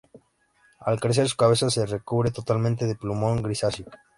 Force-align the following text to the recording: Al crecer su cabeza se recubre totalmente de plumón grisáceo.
Al 0.79 0.99
crecer 0.99 1.29
su 1.29 1.37
cabeza 1.37 1.69
se 1.69 1.85
recubre 1.85 2.31
totalmente 2.31 2.87
de 2.87 2.95
plumón 2.95 3.43
grisáceo. 3.43 3.85